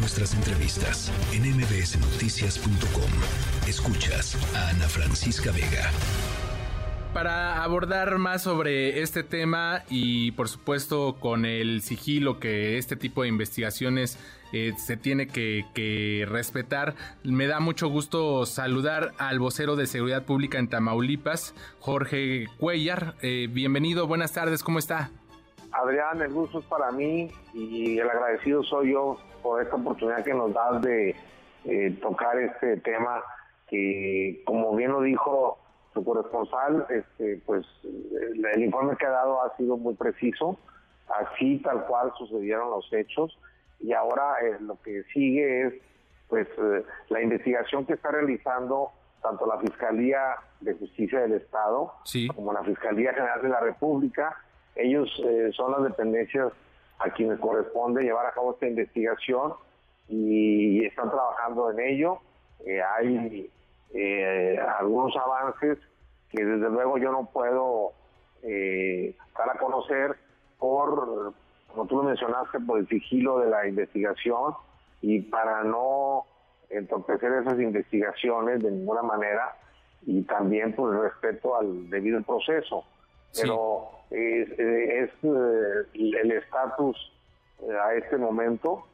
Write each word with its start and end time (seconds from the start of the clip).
nuestras 0.00 0.34
entrevistas 0.34 1.12
en 1.34 1.42
mbsnoticias.com. 1.42 3.10
Escuchas 3.68 4.34
a 4.56 4.70
Ana 4.70 4.88
Francisca 4.88 5.52
Vega. 5.52 5.90
Para 7.12 7.62
abordar 7.62 8.16
más 8.18 8.42
sobre 8.42 9.02
este 9.02 9.22
tema 9.22 9.82
y 9.90 10.30
por 10.32 10.48
supuesto 10.48 11.16
con 11.20 11.44
el 11.44 11.82
sigilo 11.82 12.40
que 12.40 12.78
este 12.78 12.96
tipo 12.96 13.22
de 13.22 13.28
investigaciones 13.28 14.18
eh, 14.52 14.72
se 14.78 14.96
tiene 14.96 15.28
que, 15.28 16.26
respetar, 16.28 16.94
me 17.22 17.46
da 17.46 17.60
mucho 17.60 17.88
gusto 17.88 18.46
saludar 18.46 19.12
al 19.18 19.38
vocero 19.38 19.76
de 19.76 19.86
Seguridad 19.86 20.24
Pública 20.24 20.58
en 20.58 20.68
Tamaulipas, 20.68 21.54
Jorge 21.78 22.46
Cuellar. 22.58 23.16
Eh, 23.20 23.48
bienvenido, 23.50 24.06
buenas 24.06 24.32
tardes, 24.32 24.62
¿cómo 24.62 24.78
está? 24.78 25.10
Adrián, 25.72 26.20
el 26.22 26.32
gusto 26.32 26.60
es 26.60 26.64
para 26.64 26.90
mí 26.90 27.30
y 27.54 27.98
el 27.98 28.08
agradecido 28.08 28.62
soy 28.64 28.92
yo 28.92 29.18
por 29.42 29.62
esta 29.62 29.76
oportunidad 29.76 30.24
que 30.24 30.34
nos 30.34 30.52
das 30.52 30.82
de 30.82 31.16
eh, 31.64 31.98
tocar 32.00 32.38
este 32.38 32.78
tema 32.78 33.22
que, 33.68 34.42
como 34.44 34.74
bien 34.74 34.92
lo 34.92 35.02
dijo 35.02 35.58
su 35.92 36.04
corresponsal, 36.04 36.86
este, 36.88 37.40
pues 37.46 37.66
el 37.84 38.62
informe 38.62 38.96
que 38.96 39.06
ha 39.06 39.10
dado 39.10 39.42
ha 39.42 39.56
sido 39.56 39.76
muy 39.76 39.94
preciso, 39.94 40.56
así 41.08 41.58
tal 41.58 41.86
cual 41.86 42.12
sucedieron 42.16 42.70
los 42.70 42.90
hechos. 42.92 43.36
Y 43.80 43.92
ahora 43.92 44.34
eh, 44.42 44.56
lo 44.60 44.80
que 44.82 45.02
sigue 45.12 45.66
es 45.66 45.74
pues 46.28 46.46
eh, 46.58 46.84
la 47.08 47.20
investigación 47.20 47.84
que 47.84 47.94
está 47.94 48.10
realizando 48.10 48.92
tanto 49.20 49.46
la 49.46 49.58
Fiscalía 49.58 50.36
de 50.60 50.74
Justicia 50.74 51.20
del 51.20 51.32
Estado 51.32 51.92
como 52.34 52.52
la 52.52 52.62
Fiscalía 52.62 53.12
General 53.12 53.42
de 53.42 53.48
la 53.48 53.60
República. 53.60 54.36
Ellos 54.76 55.10
eh, 55.24 55.50
son 55.52 55.72
las 55.72 55.82
dependencias 55.82 56.52
a 57.00 57.10
quienes 57.10 57.40
corresponde 57.40 58.02
llevar 58.02 58.26
a 58.26 58.32
cabo 58.32 58.52
esta 58.52 58.66
investigación 58.66 59.54
y 60.08 60.84
están 60.84 61.10
trabajando 61.10 61.70
en 61.70 61.80
ello. 61.80 62.18
hay 62.96 63.50
eh, 63.92 64.58
algunos 64.78 65.16
avances 65.16 65.78
que 66.30 66.44
desde 66.44 66.70
luego 66.70 66.98
yo 66.98 67.10
no 67.10 67.28
puedo 67.32 67.92
eh, 68.42 69.16
dar 69.36 69.50
a 69.50 69.58
conocer 69.58 70.16
por, 70.58 71.34
como 71.68 71.86
tú 71.86 71.96
lo 71.96 72.02
mencionaste, 72.04 72.60
por 72.60 72.78
el 72.78 72.88
sigilo 72.88 73.40
de 73.40 73.50
la 73.50 73.66
investigación 73.66 74.54
y 75.02 75.22
para 75.22 75.64
no 75.64 76.24
entorpecer 76.68 77.32
esas 77.32 77.58
investigaciones 77.58 78.62
de 78.62 78.70
ninguna 78.70 79.02
manera 79.02 79.56
y 80.06 80.22
también 80.22 80.74
por 80.74 80.94
el 80.94 81.02
respeto 81.02 81.56
al 81.56 81.90
debido 81.90 82.22
proceso. 82.22 82.84
Pero 83.34 83.90
es, 84.10 84.50
es 84.58 85.10
eh, 85.22 85.86
el 85.94 86.32
estatus 86.32 87.12
eh, 87.62 87.72
a 87.72 87.94
este 87.94 88.16
momento. 88.16 88.86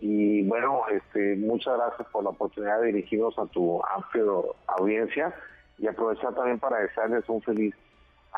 Y 0.00 0.42
bueno, 0.46 0.82
este, 0.90 1.36
muchas 1.36 1.76
gracias 1.76 2.08
por 2.08 2.24
la 2.24 2.30
oportunidad 2.30 2.80
de 2.80 2.88
dirigirnos 2.88 3.38
a 3.38 3.46
tu 3.46 3.82
amplia 3.84 4.24
audiencia 4.66 5.34
y 5.78 5.86
aprovechar 5.86 6.34
también 6.34 6.58
para 6.58 6.78
desearles 6.80 7.26
un 7.28 7.40
feliz 7.42 7.74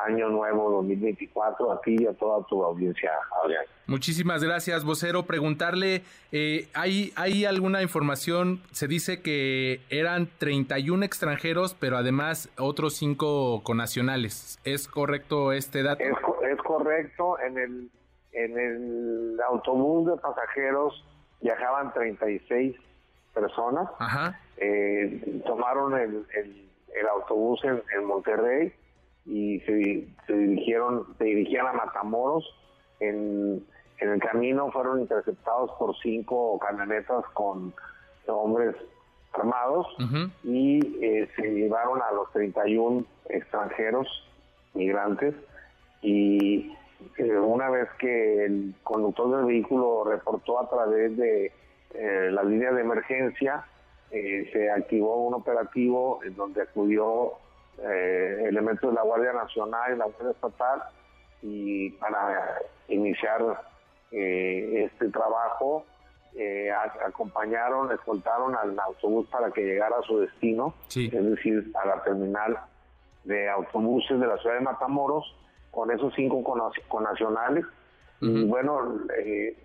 año 0.05 0.29
nuevo 0.29 0.71
2024 0.71 1.71
a 1.71 1.81
ti 1.81 1.97
y 1.99 2.07
a 2.07 2.13
toda 2.13 2.45
tu 2.47 2.63
audiencia, 2.63 3.11
Adrián. 3.43 3.63
Muchísimas 3.87 4.43
gracias, 4.43 4.83
vocero. 4.83 5.23
Preguntarle, 5.23 6.03
eh, 6.31 6.67
¿hay, 6.73 7.11
¿hay 7.15 7.45
alguna 7.45 7.81
información? 7.81 8.61
Se 8.71 8.87
dice 8.87 9.21
que 9.21 9.81
eran 9.89 10.29
31 10.37 11.03
extranjeros, 11.05 11.73
pero 11.73 11.97
además 11.97 12.49
otros 12.57 12.93
5 12.95 13.63
conacionales. 13.63 14.59
¿Es 14.63 14.87
correcto 14.87 15.51
este 15.51 15.83
dato? 15.83 16.03
Es, 16.03 16.15
es 16.51 16.57
correcto. 16.59 17.39
En 17.39 17.57
el, 17.57 17.89
en 18.33 18.59
el 18.59 19.39
autobús 19.47 20.07
de 20.11 20.17
pasajeros 20.17 21.03
viajaban 21.41 21.93
36 21.93 22.75
personas. 23.33 23.89
Eh, 24.57 25.41
tomaron 25.45 25.97
el, 25.97 26.25
el, 26.33 27.07
autobús 27.07 27.61
en, 27.63 28.05
Monterrey 28.05 28.73
y 29.29 29.59
se, 29.61 30.07
se, 30.25 30.33
dirigieron 30.33 31.05
se 31.17 31.23
dirigían 31.23 31.67
a 31.67 31.73
Matamoros. 31.73 32.43
En, 32.99 33.63
en 33.99 34.09
el 34.09 34.19
camino 34.19 34.71
fueron 34.71 35.01
interceptados 35.01 35.71
por 35.77 35.95
cinco 35.97 36.59
camionetas 36.59 37.23
con 37.33 37.73
hombres 38.27 38.75
armados 39.33 39.87
y 40.43 40.79
eh, 41.03 41.29
se 41.35 41.51
llevaron 41.51 42.01
a 42.01 42.11
los 42.11 42.31
31 42.31 43.05
extranjeros 43.29 44.07
migrantes 44.73 45.35
y 46.01 46.73
una 47.43 47.69
vez 47.69 47.87
que 47.99 48.45
el 48.45 48.75
conductor 48.83 49.37
del 49.37 49.45
vehículo 49.45 50.03
reportó 50.03 50.59
a 50.59 50.69
través 50.69 51.15
de 51.17 51.51
eh, 51.93 52.29
la 52.31 52.43
línea 52.43 52.71
de 52.71 52.81
emergencia, 52.81 53.65
eh, 54.11 54.49
se 54.51 54.69
activó 54.69 55.27
un 55.27 55.33
operativo 55.35 56.19
en 56.23 56.35
donde 56.35 56.61
acudió 56.63 57.33
eh, 57.83 58.43
elementos 58.47 58.89
de 58.89 58.95
la 58.95 59.03
Guardia 59.03 59.33
Nacional 59.33 59.93
y 59.93 59.97
la 59.97 60.05
Guardia 60.05 60.31
Estatal 60.31 60.83
y 61.41 61.89
para 61.91 62.59
iniciar 62.87 63.41
este 64.11 65.09
trabajo 65.09 65.85
acompañaron, 67.05 67.91
escoltaron 67.91 68.55
al 68.55 68.77
autobús 68.79 69.27
para 69.29 69.51
que 69.51 69.61
llegara 69.61 69.97
a 69.97 70.01
su 70.01 70.19
destino, 70.19 70.73
es 70.93 71.11
decir, 71.11 71.71
a 71.81 71.87
la 71.87 72.03
terminal 72.03 72.57
de 73.23 73.49
autobuses 73.49 74.19
de 74.19 74.27
la 74.27 74.37
ciudad 74.37 74.55
de 74.55 74.61
Matamoros 74.61 75.35
con 75.71 75.91
esos 75.91 76.13
cinco 76.15 76.43
connacionales. 76.87 77.65
Y 78.21 78.45
bueno, 78.45 78.99
eh, 79.17 79.55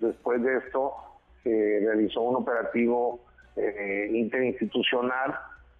después 0.00 0.42
de 0.42 0.58
esto 0.58 0.94
se 1.42 1.80
realizó 1.84 2.22
un 2.22 2.36
operativo 2.36 3.20
eh, 3.56 4.08
interinstitucional 4.12 5.34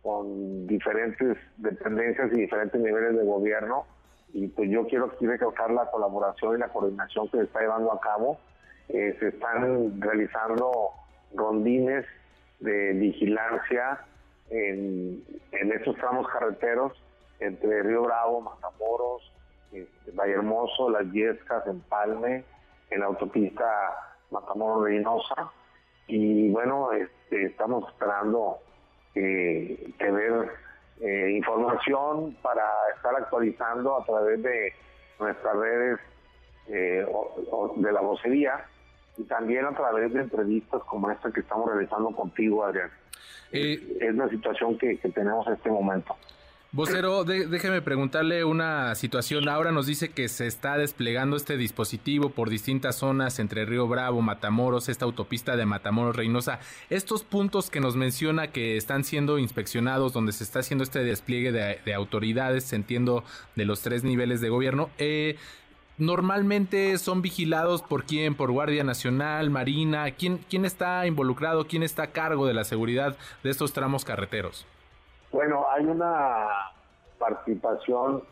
con 0.09 0.67
diferentes 0.67 1.37
dependencias 1.59 2.33
y 2.33 2.41
diferentes 2.41 2.81
niveles 2.81 3.15
de 3.15 3.25
gobierno. 3.25 3.85
Y 4.33 4.49
pues 4.49 4.71
yo 4.71 4.87
quiero 4.87 5.05
aquí 5.05 5.27
recalcar 5.27 5.71
la 5.71 5.85
colaboración 5.91 6.57
y 6.57 6.61
la 6.61 6.69
coordinación 6.69 7.29
que 7.29 7.37
se 7.37 7.43
está 7.43 7.61
llevando 7.61 7.93
a 7.93 8.01
cabo. 8.01 8.39
Eh, 8.89 9.15
se 9.21 9.29
están 9.29 10.01
realizando 10.01 10.93
rondines 11.35 12.07
de 12.61 12.95
vigilancia 12.95 14.01
en, 14.49 15.23
en 15.53 15.73
estos 15.73 15.95
tramos 15.97 16.27
carreteros 16.29 16.93
entre 17.41 17.83
Río 17.83 18.05
Bravo, 18.05 18.41
Matamoros, 18.41 19.31
este, 19.73 20.11
Valle 20.13 20.33
Hermoso, 20.33 20.89
Las 20.89 21.05
Yescas, 21.13 21.67
Empalme, 21.67 22.45
en 22.89 23.01
la 23.01 23.07
autopista 23.07 23.67
Matamoros 24.31 24.85
Reynosa. 24.85 25.53
Y 26.07 26.51
bueno, 26.51 26.93
este, 26.93 27.45
estamos 27.45 27.87
esperando 27.93 28.61
eh, 29.15 29.91
tener 29.99 30.51
eh, 31.01 31.33
información 31.37 32.37
para 32.43 32.65
estar 32.97 33.15
actualizando 33.17 33.97
a 33.97 34.05
través 34.05 34.43
de 34.43 34.73
nuestras 35.19 35.57
redes 35.57 35.99
eh, 36.69 37.07
de 37.77 37.93
la 37.93 38.01
vocería 38.01 38.65
y 39.17 39.25
también 39.25 39.65
a 39.65 39.75
través 39.75 40.13
de 40.13 40.21
entrevistas 40.21 40.83
como 40.85 41.11
esta 41.11 41.33
que 41.33 41.41
estamos 41.41 41.71
realizando 41.71 42.11
contigo, 42.11 42.65
Adrián. 42.65 42.91
es 43.51 44.15
la 44.15 44.29
situación 44.29 44.79
que 44.79 44.97
tenemos 44.97 45.47
en 45.47 45.55
este 45.55 45.71
momento. 45.71 46.17
Vocero, 46.71 47.25
déjeme 47.25 47.81
preguntarle 47.81 48.45
una 48.45 48.95
situación. 48.95 49.49
Ahora 49.49 49.73
nos 49.73 49.87
dice 49.87 50.11
que 50.11 50.29
se 50.29 50.47
está 50.47 50.77
desplegando 50.77 51.35
este 51.35 51.57
dispositivo 51.57 52.29
por 52.29 52.51
distintas 52.51 52.97
zonas 52.97 53.39
entre 53.39 53.65
Río 53.65 53.89
Bravo, 53.89 54.21
Matamoros, 54.21 54.91
esta 54.91 55.07
autopista 55.07 55.57
de 55.57 55.65
Matamoros 55.65 56.15
Reynosa. 56.15 56.61
Estos 56.91 57.25
puntos 57.25 57.71
que 57.71 57.81
nos 57.81 57.97
menciona 57.97 58.49
que 58.49 58.77
están 58.77 59.05
siendo 59.05 59.39
inspeccionados, 59.39 60.13
donde 60.13 60.33
se 60.33 60.45
está 60.45 60.59
haciendo 60.59 60.85
este 60.85 61.03
despliegue 61.03 61.53
de, 61.53 61.95
autoridades, 61.95 62.71
entiendo, 62.75 63.25
de 63.57 63.65
los 63.65 63.81
tres 63.81 64.05
niveles 64.05 64.43
de 64.43 64.51
gobierno, 64.51 64.91
eh, 64.99 65.37
normalmente 65.97 66.99
son 66.99 67.23
vigilados 67.23 67.81
por 67.81 68.05
quién, 68.05 68.35
por 68.35 68.53
Guardia 68.53 68.85
Nacional, 68.85 69.49
Marina, 69.49 70.11
quién, 70.11 70.39
quién 70.51 70.67
está 70.67 71.07
involucrado, 71.07 71.67
quién 71.67 71.83
está 71.83 72.03
a 72.03 72.13
cargo 72.13 72.47
de 72.47 72.53
la 72.53 72.65
seguridad 72.65 73.17
de 73.43 73.49
estos 73.49 73.73
tramos 73.73 74.05
carreteros. 74.05 74.67
Bueno, 75.31 75.67
hay 75.71 75.85
una 75.85 76.49
participación 77.19 78.23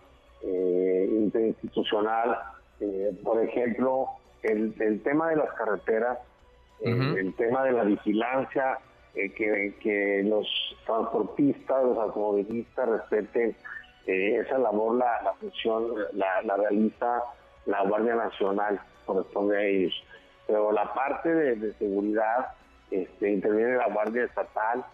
eh, 0.43 1.09
interinstitucional, 1.11 2.39
eh, 2.81 3.15
por 3.23 3.43
ejemplo, 3.43 4.09
el, 4.43 5.03
tema 5.03 5.31
de 5.31 5.37
las 5.37 5.53
carreteras, 5.55 6.19
eh, 6.81 7.15
el 7.19 7.35
tema 7.35 7.65
de 7.65 7.73
la 7.73 7.85
vigilancia, 7.85 8.79
que, 9.15 10.23
los 10.27 10.47
transportistas, 10.85 11.85
los 11.85 11.99
automovilistas 11.99 12.89
respeten 12.89 13.57
esa 14.07 14.59
labor, 14.59 14.97
la, 14.97 15.33
función 15.41 15.87
la, 16.13 16.57
realiza 16.57 17.23
la 17.65 17.83
Guardia 17.83 18.15
Nacional, 18.15 18.81
corresponde 19.05 19.57
a 19.57 19.65
ellos. 19.65 20.05
Pero 20.47 20.71
la 20.71 20.93
parte 20.95 21.35
de, 21.35 21.73
seguridad 21.75 22.53
este, 22.91 23.33
interviene 23.33 23.77
la 23.77 23.89
Guardia 23.89 24.25
Estatal, 24.25 24.85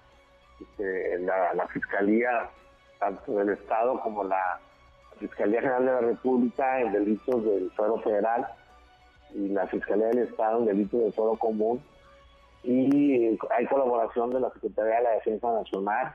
este, 0.63 1.19
la, 1.21 1.67
Fiscalía, 1.69 2.49
tanto 2.99 3.33
del 3.33 3.51
Estado 3.51 4.01
como 4.01 4.25
la 4.25 4.61
Fiscalía 5.19 5.61
General 5.61 5.85
de 5.85 5.93
la 5.93 6.01
República 6.01 6.81
en 6.81 6.93
delitos 6.93 7.45
del 7.45 7.71
fuero 7.73 7.99
federal 8.01 8.47
y 9.35 9.49
la 9.49 9.67
Fiscalía 9.67 10.09
del 10.09 10.19
Estado 10.19 10.61
en 10.61 10.67
delitos 10.67 11.01
del 11.01 11.13
fuero 11.13 11.37
común. 11.37 11.83
y 12.65 13.39
hay 13.57 13.67
colaboración 13.67 14.31
de 14.31 14.41
la 14.41 14.51
Secretaría 14.51 14.97
de 14.97 15.03
la 15.03 15.11
Defensa 15.11 15.53
Nacional, 15.53 16.15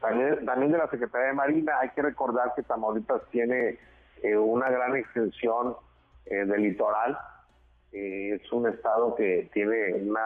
También, 0.00 0.44
también 0.44 0.72
de 0.72 0.78
la 0.78 0.88
Secretaría 0.88 1.28
de 1.28 1.32
Marina. 1.32 1.78
Hay 1.80 1.90
que 1.90 2.02
recordar 2.02 2.52
que 2.54 2.62
Tamaulipas 2.62 3.22
tiene 3.30 3.78
eh, 4.22 4.36
una 4.36 4.68
gran 4.70 4.96
extensión 4.96 5.76
eh, 6.26 6.44
del 6.44 6.62
litoral. 6.62 7.18
Eh, 7.92 8.34
es 8.34 8.52
un 8.52 8.68
estado 8.68 9.14
que 9.14 9.48
tiene 9.54 9.94
una, 9.94 10.20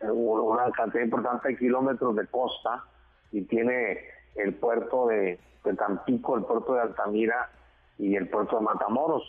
una 0.00 0.70
cantidad 0.72 1.04
importante 1.04 1.48
de 1.48 1.56
kilómetros 1.56 2.14
de 2.16 2.26
costa 2.26 2.84
y 3.32 3.42
tiene 3.42 4.00
el 4.36 4.54
puerto 4.54 5.08
de, 5.08 5.38
de 5.64 5.74
Tampico, 5.74 6.36
el 6.36 6.44
puerto 6.44 6.74
de 6.74 6.80
Altamira 6.82 7.50
y 7.98 8.14
el 8.16 8.28
puerto 8.28 8.58
de 8.58 8.64
Matamoros. 8.64 9.22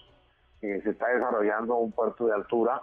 se 0.62 0.78
está 0.78 1.08
desarrollando 1.08 1.76
un 1.76 1.92
puerto 1.92 2.28
de 2.28 2.34
altura 2.34 2.82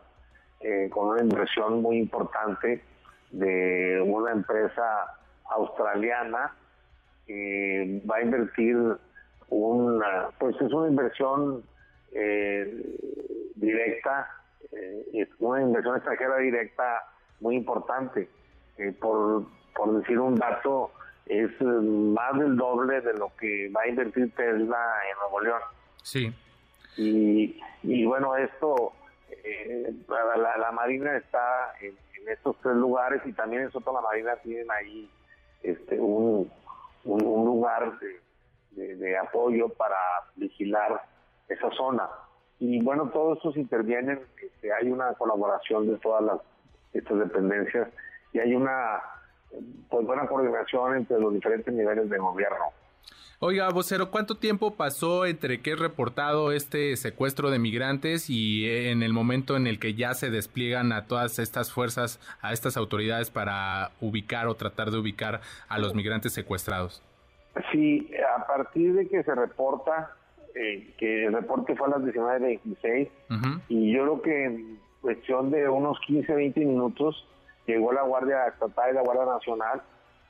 eh, 0.60 0.88
con 0.90 1.08
una 1.08 1.22
inversión 1.22 1.82
muy 1.82 1.98
importante 1.98 2.82
de 3.30 4.02
una 4.04 4.32
empresa 4.32 5.18
australiana 5.50 6.54
que 7.26 8.02
va 8.10 8.16
a 8.16 8.22
invertir 8.22 8.76
una, 9.50 10.30
pues 10.38 10.56
es 10.60 10.72
una 10.72 10.88
inversión 10.88 11.62
eh, 12.12 12.96
directa, 13.54 14.28
eh, 14.72 15.28
una 15.38 15.60
inversión 15.60 15.96
extranjera 15.96 16.38
directa 16.38 17.04
muy 17.40 17.56
importante. 17.56 18.28
por, 19.00 19.44
por 19.74 19.98
decir 19.98 20.18
un 20.18 20.36
dato, 20.36 20.90
es 21.26 21.50
más 21.60 22.38
del 22.38 22.56
doble 22.56 23.00
de 23.00 23.14
lo 23.14 23.32
que 23.38 23.70
va 23.70 23.82
a 23.82 23.88
invertir 23.88 24.32
Tesla 24.34 24.78
en 25.10 25.18
Nuevo 25.18 25.40
León. 25.40 25.60
Sí. 26.02 26.32
Y, 26.96 27.60
y 27.82 28.04
bueno, 28.06 28.36
esto 28.36 28.92
eh, 29.46 29.94
la, 30.08 30.72
Marina 30.72 31.16
está 31.16 31.74
en, 31.80 31.96
estos 32.28 32.56
tres 32.60 32.74
lugares 32.74 33.22
y 33.24 33.32
también 33.32 33.62
en 33.62 33.70
Soto 33.70 33.92
la 33.92 34.00
Marina 34.00 34.34
tienen 34.42 34.68
ahí 34.70 35.08
este, 35.62 36.00
un, 36.00 36.50
un, 37.04 37.44
lugar 37.44 37.92
de, 38.72 39.16
apoyo 39.16 39.68
para 39.68 39.96
vigilar 40.34 41.02
esa 41.48 41.70
zona. 41.70 42.08
Y 42.58 42.82
bueno, 42.82 43.10
todos 43.10 43.36
estos 43.36 43.56
intervienen, 43.56 44.20
este, 44.42 44.72
hay 44.72 44.90
una 44.90 45.14
colaboración 45.14 45.86
de 45.86 45.96
todas 45.98 46.24
las 46.24 46.40
estas 46.98 47.18
dependencias 47.18 47.88
y 48.32 48.38
hay 48.38 48.54
una 48.54 49.00
pues, 49.90 50.06
buena 50.06 50.26
coordinación 50.26 50.96
entre 50.96 51.18
los 51.18 51.32
diferentes 51.32 51.72
niveles 51.72 52.08
de 52.08 52.18
gobierno. 52.18 52.72
Oiga, 53.38 53.68
vocero, 53.68 54.10
¿cuánto 54.10 54.38
tiempo 54.38 54.76
pasó 54.76 55.26
entre 55.26 55.60
que 55.60 55.72
es 55.72 55.78
reportado 55.78 56.52
este 56.52 56.96
secuestro 56.96 57.50
de 57.50 57.58
migrantes 57.58 58.30
y 58.30 58.66
en 58.88 59.02
el 59.02 59.12
momento 59.12 59.56
en 59.56 59.66
el 59.66 59.78
que 59.78 59.92
ya 59.92 60.14
se 60.14 60.30
despliegan 60.30 60.90
a 60.92 61.06
todas 61.06 61.38
estas 61.38 61.70
fuerzas, 61.70 62.18
a 62.40 62.54
estas 62.54 62.78
autoridades 62.78 63.30
para 63.30 63.90
ubicar 64.00 64.46
o 64.46 64.54
tratar 64.54 64.90
de 64.90 64.98
ubicar 64.98 65.42
a 65.68 65.78
los 65.78 65.94
migrantes 65.94 66.32
secuestrados? 66.32 67.02
Sí, 67.72 68.10
a 68.38 68.46
partir 68.46 68.94
de 68.94 69.06
que 69.06 69.22
se 69.22 69.34
reporta, 69.34 70.14
eh, 70.54 70.94
que 70.96 71.26
el 71.26 71.34
reporte 71.34 71.76
fue 71.76 71.88
a 71.88 71.90
las 71.90 72.02
19.26, 72.02 73.10
y 73.68 73.92
yo 73.92 74.02
creo 74.02 74.22
que 74.22 74.44
en 74.44 74.78
cuestión 75.06 75.52
de 75.52 75.68
unos 75.68 76.00
15, 76.00 76.34
20 76.34 76.60
minutos 76.64 77.28
llegó 77.64 77.92
la 77.92 78.02
Guardia 78.02 78.48
Estatal 78.48 78.90
y 78.90 78.94
la 78.94 79.02
Guardia 79.02 79.26
Nacional 79.26 79.80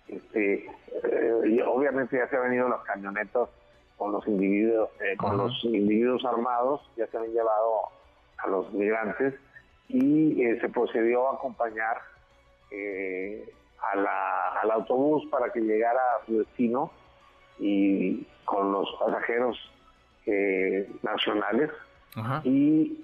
este, 0.06 0.66
eh, 0.66 1.62
obviamente 1.66 2.18
ya 2.18 2.28
se 2.28 2.36
han 2.36 2.42
venido 2.42 2.68
las 2.68 2.82
camionetas 2.82 3.48
con 3.96 4.12
los 4.12 4.26
individuos, 4.28 4.90
eh, 5.00 5.16
con 5.16 5.38
los 5.38 5.64
individuos 5.64 6.22
armados, 6.26 6.82
ya 6.94 7.06
se 7.06 7.16
han 7.16 7.32
llevado 7.32 7.80
a 8.36 8.48
los 8.48 8.70
migrantes 8.74 9.32
y 9.88 10.42
eh, 10.42 10.60
se 10.60 10.68
procedió 10.68 11.30
a 11.30 11.36
acompañar 11.36 11.96
al 13.94 14.70
autobús 14.70 15.24
para 15.30 15.50
que 15.50 15.60
llegara 15.60 16.00
a 16.00 16.26
su 16.26 16.40
destino 16.40 16.90
y 17.58 18.26
con 18.44 18.72
los 18.72 18.94
pasajeros 19.00 19.56
nacionales 21.02 21.70
y 22.44 22.98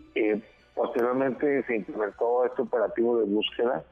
posteriormente 0.75 1.63
se 1.65 1.77
implementó 1.77 2.45
este 2.45 2.63
operativo 2.63 3.19
de 3.19 3.25
búsqueda 3.25 3.85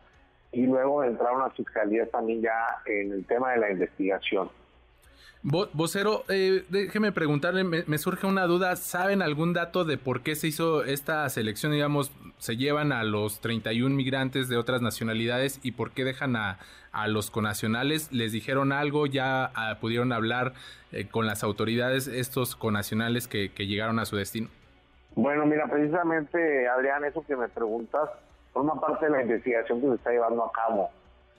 y 0.52 0.66
luego 0.66 1.04
entraron 1.04 1.40
las 1.40 1.54
fiscalías 1.54 2.10
también 2.10 2.42
ya 2.42 2.82
en 2.86 3.12
el 3.12 3.24
tema 3.26 3.52
de 3.52 3.58
la 3.58 3.70
investigación. 3.70 4.50
Vocero, 5.42 6.24
eh, 6.28 6.66
déjeme 6.68 7.12
preguntarle, 7.12 7.64
me, 7.64 7.98
surge 7.98 8.26
una 8.26 8.44
duda, 8.44 8.76
¿saben 8.76 9.22
algún 9.22 9.54
dato 9.54 9.86
de 9.86 9.96
por 9.96 10.22
qué 10.22 10.34
se 10.34 10.48
hizo 10.48 10.84
esta 10.84 11.26
selección? 11.30 11.72
Digamos, 11.72 12.12
se 12.36 12.58
llevan 12.58 12.92
a 12.92 13.04
los 13.04 13.40
31 13.40 13.94
migrantes 13.94 14.48
de 14.50 14.58
otras 14.58 14.82
nacionalidades 14.82 15.58
y 15.62 15.72
por 15.72 15.92
qué 15.92 16.04
dejan 16.04 16.36
a, 16.36 16.58
a 16.92 17.08
los 17.08 17.30
conacionales? 17.30 18.12
¿Les 18.12 18.32
dijeron 18.32 18.70
algo? 18.70 19.06
¿Ya 19.06 19.50
ah, 19.54 19.78
pudieron 19.80 20.12
hablar 20.12 20.52
eh, 20.92 21.06
con 21.08 21.26
las 21.26 21.42
autoridades 21.42 22.06
estos 22.06 22.54
conacionales 22.54 23.26
que, 23.26 23.50
que 23.50 23.66
llegaron 23.66 23.98
a 23.98 24.04
su 24.04 24.16
destino? 24.16 24.48
Bueno, 25.14 25.44
mira, 25.46 25.66
precisamente, 25.66 26.68
Adrián, 26.68 27.04
eso 27.04 27.24
que 27.26 27.36
me 27.36 27.48
preguntas, 27.48 28.08
forma 28.52 28.80
parte 28.80 29.06
de 29.06 29.12
la 29.12 29.22
investigación 29.22 29.80
que 29.80 29.88
se 29.88 29.94
está 29.94 30.10
llevando 30.10 30.44
a 30.44 30.52
cabo. 30.52 30.90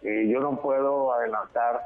Eh, 0.01 0.27
yo 0.27 0.39
no 0.39 0.59
puedo 0.61 1.13
adelantar 1.13 1.81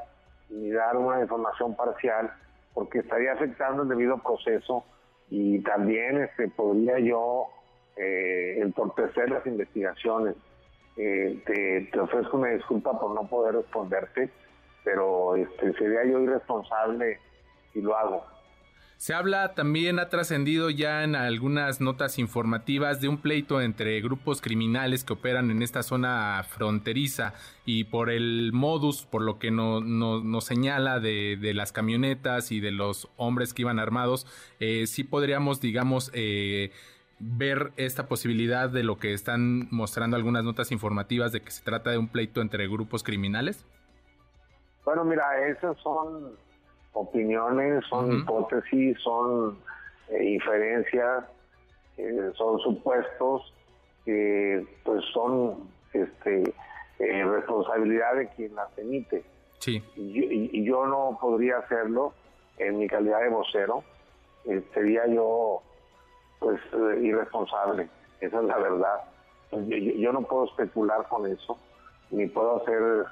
ni 0.48 0.70
dar 0.70 0.96
una 0.96 1.20
información 1.20 1.76
parcial 1.76 2.32
porque 2.74 3.00
estaría 3.00 3.32
afectando 3.32 3.82
el 3.82 3.88
debido 3.88 4.18
proceso 4.18 4.84
y 5.28 5.60
también 5.62 6.22
este, 6.22 6.48
podría 6.48 6.98
yo 6.98 7.46
eh, 7.96 8.58
entorpecer 8.60 9.30
las 9.30 9.46
investigaciones. 9.46 10.36
Eh, 10.96 11.88
te, 11.90 12.00
ofrezco 12.00 12.38
una 12.38 12.48
disculpa 12.50 12.98
por 12.98 13.14
no 13.14 13.28
poder 13.28 13.54
responderte, 13.56 14.30
pero 14.84 15.36
este, 15.36 15.72
sería 15.74 16.04
yo 16.04 16.20
irresponsable 16.20 17.18
si 17.72 17.82
lo 17.82 17.96
hago. 17.96 18.24
Se 18.96 19.12
habla 19.12 19.54
también, 19.54 19.98
ha 19.98 20.08
trascendido 20.08 20.70
ya 20.70 21.04
en 21.04 21.16
algunas 21.16 21.82
notas 21.82 22.18
informativas 22.18 23.00
de 23.02 23.08
un 23.08 23.18
pleito 23.18 23.60
entre 23.60 24.00
grupos 24.00 24.40
criminales 24.40 25.04
que 25.04 25.12
operan 25.12 25.50
en 25.50 25.60
esta 25.62 25.82
zona 25.82 26.42
fronteriza 26.48 27.34
y 27.66 27.84
por 27.84 28.08
el 28.08 28.52
modus, 28.54 29.04
por 29.04 29.20
lo 29.20 29.38
que 29.38 29.50
nos 29.50 29.84
no, 29.84 30.40
señala 30.40 30.98
de, 30.98 31.52
las 31.54 31.72
camionetas 31.72 32.50
y 32.52 32.60
de 32.60 32.70
los 32.72 33.10
hombres 33.16 33.52
que 33.52 33.62
iban 33.62 33.78
armados, 33.78 34.26
eh, 34.60 34.86
sí 34.86 35.04
podríamos, 35.04 35.60
digamos, 35.60 36.10
eh, 36.14 36.72
ver 37.18 37.72
esta 37.76 38.08
posibilidad 38.08 38.70
de 38.70 38.82
lo 38.82 38.98
que 38.98 39.12
están 39.12 39.68
mostrando 39.70 40.16
algunas 40.16 40.42
notas 40.42 40.72
informativas 40.72 41.32
de 41.32 41.42
que 41.42 41.50
se 41.50 41.62
trata 41.62 41.90
de 41.90 41.98
un 41.98 42.08
pleito 42.08 42.40
entre 42.40 42.66
grupos 42.66 43.02
criminales. 43.02 43.66
Bueno, 44.86 45.04
mira, 45.04 45.46
esas 45.48 45.76
son 45.78 46.45
opiniones, 46.96 47.84
son 47.88 48.12
hipótesis, 48.12 48.98
son 49.00 49.58
eh, 50.08 50.24
inferencias, 50.24 51.24
eh, 51.98 52.30
son 52.36 52.58
supuestos 52.60 53.52
que 54.04 54.64
pues 54.82 55.04
son 55.12 55.68
este 55.92 56.54
eh, 56.98 57.24
responsabilidad 57.24 58.14
de 58.16 58.28
quien 58.28 58.54
las 58.54 58.76
emite. 58.78 59.24
Sí. 59.58 59.82
Y, 59.96 60.64
yo 60.64 60.86
no 60.86 61.18
podría 61.20 61.58
hacerlo 61.58 62.14
en 62.58 62.78
mi 62.78 62.88
calidad 62.88 63.20
de 63.20 63.28
vocero, 63.28 63.84
sería 64.72 65.06
yo 65.06 65.62
pues 66.38 66.60
irresponsable, 67.00 67.88
esa 68.20 68.38
es 68.40 68.44
la 68.44 68.58
verdad. 68.58 69.00
Yo, 69.52 70.12
no 70.12 70.22
puedo 70.22 70.46
especular 70.46 71.06
con 71.08 71.26
eso, 71.26 71.58
ni 72.10 72.26
puedo 72.26 72.62
hacer 72.62 73.04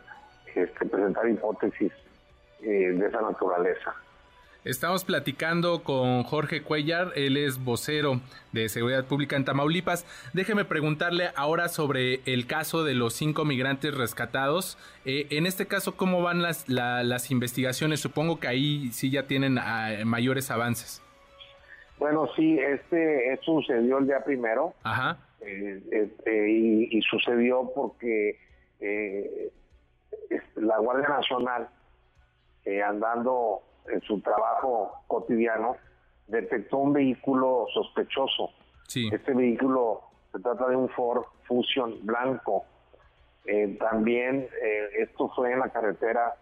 este, 0.55 0.87
presentar 0.87 1.29
hipótesis 1.29 1.93
eh, 2.65 2.93
de 2.93 3.07
esa 3.07 3.21
naturaleza. 3.21 3.95
Estamos 4.65 5.05
platicando 5.05 5.83
con 5.83 6.23
Jorge 6.23 6.63
Cuellar, 6.63 7.13
él 7.17 7.37
es 7.37 7.63
vocero 7.63 8.23
de 8.53 8.71
Seguridad 8.71 9.05
Pública 9.05 9.37
en 9.37 9.45
Tamaulipas. 9.45 10.07
Déjeme 10.33 10.65
preguntarle 10.65 11.33
ahora 11.37 11.69
sobre 11.69 12.23
el 12.25 12.47
caso 12.47 12.83
de 12.83 12.95
los 12.95 13.13
cinco 13.13 13.45
migrantes 13.45 13.95
rescatados. 13.95 14.79
Eh, 15.05 15.27
en 15.29 15.45
este 15.45 15.67
caso, 15.67 15.99
¿cómo 15.99 16.23
van 16.23 16.41
las, 16.41 16.67
las 16.67 17.31
investigaciones? 17.31 18.01
Supongo 18.01 18.41
que 18.41 18.49
ahí 18.49 18.89
sí 18.93 19.11
ya 19.11 19.27
tienen 19.27 19.59
ah, 19.59 19.91
mayores 20.07 20.51
avances. 20.51 21.03
Bueno, 21.99 22.27
sí, 22.35 22.59
este, 22.59 23.39
sucedió 23.43 23.99
el 23.99 24.07
día 24.07 24.25
primero. 24.25 24.73
Ajá. 24.83 25.19
Eh, 25.43 25.83
este, 25.93 26.51
y, 26.51 27.03
sucedió 27.03 27.71
porque 27.75 28.41
la 30.57 30.79
Guardia 30.79 31.09
Nacional 31.09 31.69
eh, 32.65 32.83
andando 32.83 33.63
en 33.89 34.01
su 34.03 34.21
trabajo 34.21 34.93
cotidiano, 35.07 35.77
detectó 36.27 36.79
un 36.79 36.93
vehículo 36.93 37.67
sospechoso. 37.73 38.51
Este 38.95 39.33
vehículo 39.33 40.03
se 40.33 40.41
trata 40.41 40.69
de 40.69 40.77
un 40.77 40.89
Ford 40.91 41.25
Fusion 41.47 42.05
blanco. 42.05 42.65
Eh, 43.47 43.77
también 43.79 44.49
eh, 44.63 44.89
esto 44.99 45.31
fue 45.35 45.53
en 45.53 45.59
la 45.59 45.69
carretera 45.69 46.35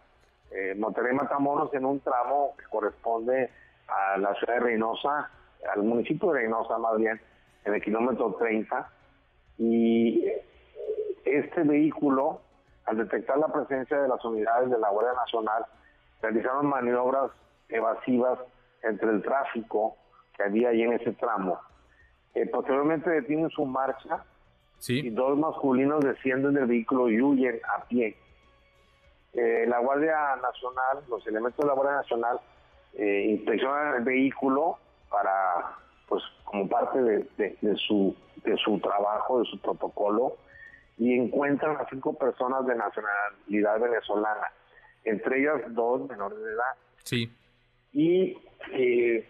eh, 0.51 0.75
Monterrey 0.77 1.15
Matamoros 1.15 1.73
en 1.75 1.85
un 1.85 2.01
tramo 2.01 2.55
que 2.59 2.65
corresponde 2.67 3.51
a 3.89 4.19
la 4.19 4.35
ciudad 4.35 4.55
de 4.55 4.61
Reynosa, 4.61 5.31
al 5.75 5.83
municipio 5.83 6.31
de 6.31 6.41
Reynosa 6.41 6.79
más 6.79 6.97
bien, 6.97 7.21
en 7.65 7.75
el 7.75 7.83
kilómetro 7.83 8.35
30. 8.39 8.91
Y 9.59 10.27
este 11.25 11.63
vehículo 11.63 12.41
al 12.85 12.97
detectar 12.97 13.39
la 13.39 13.49
presencia 13.49 14.01
de 14.01 14.09
las 14.09 14.25
unidades 14.25 14.71
de 14.71 14.79
la 14.79 14.91
Guardia 14.91 15.13
Nacional, 15.15 15.65
realizaron 16.23 16.67
maniobras 16.67 17.31
evasivas 17.69 18.39
entre 18.83 19.11
el 19.11 19.23
tráfico 19.23 19.97
que 20.37 20.45
había 20.45 20.71
ahí 20.71 20.83
en 20.83 20.95
ese 20.95 21.13
tramo. 21.13 21.59
Eh, 22.35 22.47
posteriormente 22.47 23.11
detienen 23.11 23.51
su 23.51 23.67
marcha 23.67 24.25
y 24.89 25.11
dos 25.11 25.39
masculinos 25.39 26.03
descienden 26.03 26.55
del 26.55 26.67
vehículo 26.67 27.09
y 27.09 27.21
huyen 27.21 27.61
a 27.77 27.85
pie. 27.85 28.17
Eh, 29.35 29.65
la 29.67 29.79
Guardia 29.79 30.37
Nacional, 30.37 31.05
los 31.09 31.27
elementos 31.27 31.59
de 31.59 31.67
la 31.67 31.75
Guardia 31.75 31.97
Nacional, 31.97 32.41
eh, 32.95 33.27
inspeccionan 33.31 33.97
el 33.97 34.05
vehículo 34.05 34.79
para, 35.11 35.77
pues, 36.09 36.23
como 36.45 36.69
parte 36.69 37.01
de, 37.01 37.77
su, 37.77 38.15
de 38.45 38.57
su 38.59 38.79
trabajo, 38.81 39.41
de 39.41 39.47
su 39.47 39.59
protocolo, 39.61 40.37
y 40.99 41.15
encuentran 41.15 41.77
a 41.77 41.87
cinco 41.89 42.13
personas 42.15 42.67
de 42.67 42.75
nacionalidad 42.75 43.81
venezolana, 43.81 44.53
entre 45.05 45.41
ellas 45.41 45.63
dos 45.69 46.09
menores 46.09 46.39
de 46.39 46.53
edad. 46.53 46.75
Sí. 47.05 47.33
Y 47.93 48.39
eh, 48.73 49.29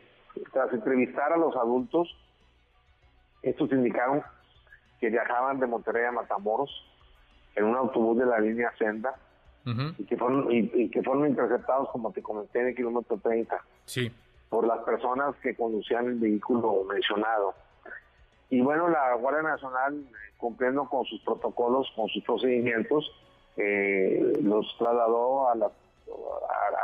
tras 0.52 0.72
entrevistar 0.72 1.32
a 1.32 1.36
los 1.36 1.54
adultos, 1.56 2.16
estos 3.42 3.72
indicaron 3.72 4.22
que 5.00 5.10
viajaban 5.10 5.58
de 5.58 5.66
Monterrey 5.66 6.04
a 6.04 6.12
Matamoros 6.12 6.70
en 7.56 7.64
un 7.64 7.76
autobús 7.76 8.18
de 8.18 8.26
la 8.26 8.38
línea 8.38 8.72
Senda 8.78 9.14
y, 9.64 10.04
que 10.04 10.16
fueron, 10.16 10.46
y, 10.50 10.88
que 10.90 11.02
fueron 11.02 11.28
interceptados, 11.28 11.88
como 11.90 12.12
te 12.12 12.22
comenté, 12.22 12.60
en 12.60 12.68
el 12.68 12.74
kilómetro 12.74 13.18
30 13.18 13.64
sí. 13.84 14.10
por 14.48 14.66
las 14.66 14.78
personas 14.80 15.36
que 15.42 15.54
conducían 15.54 16.06
el 16.06 16.18
vehículo 16.18 16.84
mencionado. 16.84 17.54
Y 18.50 18.60
bueno, 18.60 18.88
la 18.88 19.14
Guardia 19.14 19.42
Nacional, 19.42 20.04
cumpliendo 20.36 20.88
con 20.88 21.04
sus 21.04 21.20
protocolos, 21.22 21.90
con 21.94 22.08
sus 22.08 22.22
procedimientos, 22.24 23.10
eh, 23.56 24.38
los 24.42 24.66
trasladó 24.78 25.48
a 25.48 25.54
la, 25.54 25.70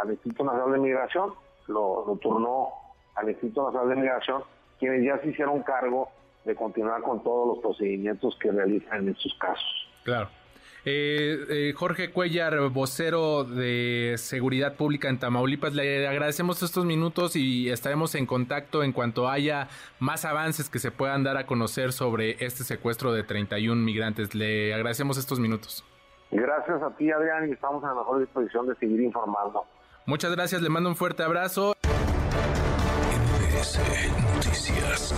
al 0.02 0.10
Instituto 0.10 0.44
Nacional 0.44 0.72
de 0.72 0.78
Migración, 0.78 1.32
lo, 1.66 2.04
lo 2.06 2.16
turnó 2.16 2.68
al 3.14 3.28
Instituto 3.28 3.66
Nacional 3.66 3.88
de 3.90 3.96
Migración, 3.96 4.42
quienes 4.78 5.04
ya 5.04 5.18
se 5.20 5.28
hicieron 5.30 5.62
cargo 5.62 6.08
de 6.44 6.54
continuar 6.54 7.02
con 7.02 7.22
todos 7.22 7.48
los 7.48 7.58
procedimientos 7.58 8.36
que 8.40 8.50
realizan 8.50 9.00
en 9.00 9.08
estos 9.10 9.34
casos. 9.38 9.88
Claro. 10.04 10.28
Eh, 10.84 11.44
eh, 11.50 11.72
Jorge 11.76 12.10
Cuellar, 12.12 12.56
vocero 12.70 13.44
de 13.44 14.14
Seguridad 14.16 14.74
Pública 14.74 15.08
en 15.08 15.18
Tamaulipas, 15.18 15.74
le 15.74 16.06
agradecemos 16.06 16.62
estos 16.62 16.84
minutos 16.84 17.36
y 17.36 17.68
estaremos 17.68 18.14
en 18.14 18.24
contacto 18.24 18.82
en 18.82 18.92
cuanto 18.92 19.28
haya 19.28 19.68
más 19.98 20.24
avances 20.24 20.70
que 20.70 20.78
se 20.78 20.90
puedan 20.90 21.24
dar 21.24 21.36
a 21.36 21.46
conocer 21.46 21.92
sobre 21.92 22.42
este 22.44 22.64
secuestro 22.64 23.12
de 23.12 23.24
31 23.24 23.82
migrantes. 23.82 24.34
Le 24.34 24.72
agradecemos 24.72 25.18
estos 25.18 25.40
minutos. 25.40 25.84
Gracias 26.30 26.82
a 26.82 26.90
ti, 26.96 27.10
Adrián, 27.10 27.48
y 27.48 27.52
estamos 27.52 27.82
en 27.82 27.88
la 27.88 27.94
mejor 27.94 28.20
disposición 28.20 28.66
de 28.66 28.74
seguir 28.76 29.00
informando. 29.00 29.64
Muchas 30.06 30.34
gracias, 30.34 30.62
le 30.62 30.68
mando 30.68 30.90
un 30.90 30.96
fuerte 30.96 31.22
abrazo. 31.22 31.74
Noticias. 34.34 35.14